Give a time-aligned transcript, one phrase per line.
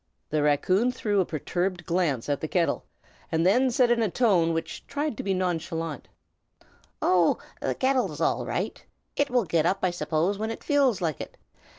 [0.31, 2.85] The raccoon threw a perturbed glance at the kettle,
[3.31, 6.07] and then said in a tone which tried to be nonchalant,
[7.03, 7.37] "Oh!
[7.61, 8.83] the kettle is all right.
[9.15, 11.37] It will get up, I suppose, when it feels like it.